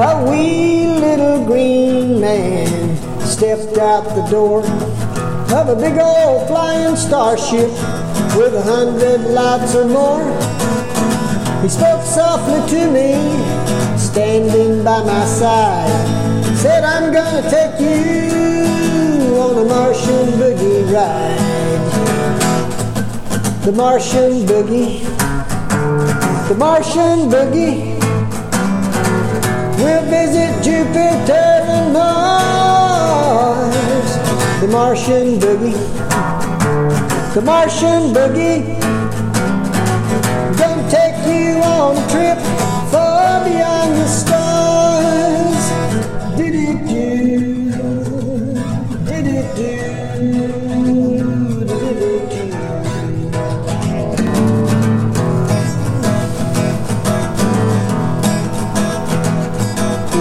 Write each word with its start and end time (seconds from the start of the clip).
A 0.00 0.30
wee 0.30 0.86
little 0.86 1.44
green 1.44 2.20
man 2.20 2.96
stepped 3.20 3.78
out 3.78 4.04
the 4.14 4.22
door 4.30 4.60
of 4.60 5.68
a 5.68 5.74
big 5.74 5.98
old 5.98 6.46
flying 6.46 6.94
starship 6.94 7.68
with 8.38 8.54
a 8.54 8.62
hundred 8.62 9.22
lights 9.32 9.74
or 9.74 9.86
more. 9.88 10.22
He 11.62 11.68
spoke 11.68 12.04
softly 12.04 12.60
to 12.78 12.90
me, 12.92 13.18
standing 13.98 14.84
by 14.84 15.02
my 15.02 15.24
side. 15.26 15.90
Said, 16.58 16.84
I'm 16.84 17.12
gonna 17.12 17.42
take 17.50 17.80
you 17.80 19.34
on 19.36 19.58
a 19.58 19.64
Martian 19.64 20.28
boogie 20.38 20.92
ride. 20.94 21.40
The 23.64 23.72
Martian 23.72 24.46
boogie. 24.46 25.02
The 26.46 26.54
Martian 26.54 27.28
boogie. 27.28 27.97
We'll 29.88 30.04
visit 30.04 30.52
Jupiter 30.62 31.32
and 31.32 31.94
Mars. 31.94 33.30
The 34.60 34.68
Martian 34.68 35.40
boogie. 35.40 35.78
The 37.32 37.40
Martian 37.40 38.12
boogie. 38.12 38.78
Gonna 40.58 40.90
take 40.90 41.16
you 41.26 41.62
on 41.62 41.96
a 41.96 42.04
trip 42.10 42.38
far 42.92 43.42
beyond 43.46 43.96
the 43.96 44.08
stars. 44.08 45.64
Did 46.36 46.54
it 46.54 46.86
do? 46.86 47.72
Did 49.06 49.26
it 49.26 49.56
do? 49.56 50.67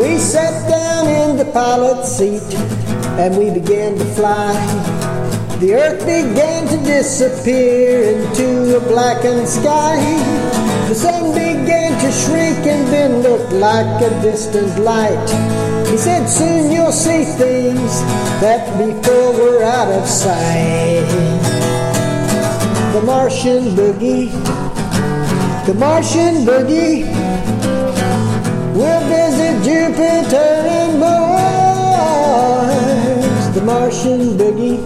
We 0.00 0.18
sat 0.18 0.68
down 0.68 1.06
in 1.06 1.36
the 1.36 1.44
pilot 1.52 2.06
seat 2.06 2.42
and 3.20 3.36
we 3.36 3.50
began 3.50 3.98
to 3.98 4.04
fly. 4.16 4.52
The 5.60 5.74
earth 5.74 6.00
began 6.00 6.66
to 6.68 6.76
disappear 6.78 8.02
into 8.16 8.78
a 8.78 8.80
blackened 8.80 9.46
sky. 9.46 10.00
The 10.88 10.94
sun 10.94 11.34
began 11.34 11.92
to 12.00 12.10
shrink 12.10 12.66
and 12.66 12.88
then 12.88 13.22
look 13.22 13.50
like 13.52 14.02
a 14.02 14.10
distant 14.22 14.78
light. 14.80 15.28
He 15.88 15.98
said, 15.98 16.26
Soon 16.26 16.72
you'll 16.72 16.90
see 16.90 17.24
things 17.24 18.00
that 18.40 18.66
before 18.78 19.32
were 19.34 19.62
out 19.62 19.92
of 19.92 20.08
sight. 20.08 21.06
The 22.94 23.02
Martian 23.02 23.76
boogie, 23.76 24.32
the 25.66 25.74
Martian 25.74 26.46
boogie. 26.46 27.81
And 30.30 31.00
Mars. 31.00 31.54
The 33.54 33.62
Martian 33.62 34.38
boogie. 34.38 34.78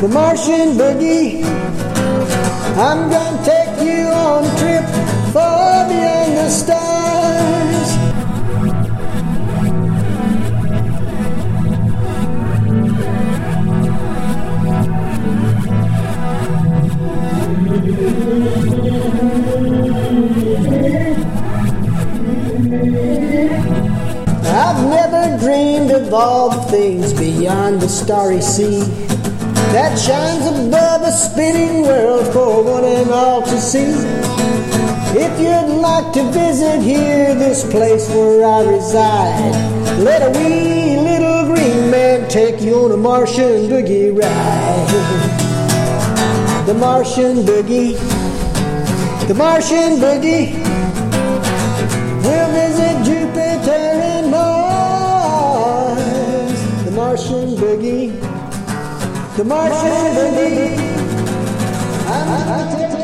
The 0.00 0.08
Martian 0.08 0.76
boogie. 0.78 1.44
I'm 2.76 3.10
gonna 3.10 3.44
take 3.44 3.69
of 26.10 26.14
all 26.14 26.50
the 26.50 26.62
things 26.72 27.12
beyond 27.12 27.80
the 27.80 27.88
starry 27.88 28.40
sea 28.40 28.80
that 29.70 29.96
shines 29.96 30.44
above 30.44 31.02
a 31.02 31.12
spinning 31.12 31.82
world 31.82 32.26
for 32.32 32.64
one 32.64 32.84
and 32.84 33.10
all 33.10 33.42
to 33.42 33.60
see. 33.60 33.94
If 35.16 35.32
you'd 35.38 35.76
like 35.80 36.12
to 36.14 36.24
visit 36.32 36.82
here, 36.82 37.36
this 37.36 37.62
place 37.62 38.08
where 38.08 38.44
I 38.44 38.64
reside, 38.68 39.54
let 40.00 40.22
a 40.22 40.36
wee 40.36 40.96
little 40.96 41.54
green 41.54 41.92
man 41.92 42.28
take 42.28 42.60
you 42.60 42.74
on 42.86 42.90
a 42.90 42.96
Martian 42.96 43.68
boogie 43.70 44.10
ride. 44.10 45.46
The 46.66 46.74
Martian 46.74 47.38
boogie, 47.38 47.96
the 49.28 49.34
Martian 49.34 49.98
boogie. 49.98 50.89
Martian. 57.28 58.10
The 59.36 59.44
Martian 59.44 60.14
boogie. 60.16 60.78
I'm, 62.06 62.28
I'm 62.48 62.99